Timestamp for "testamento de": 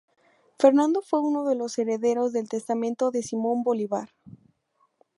2.49-3.21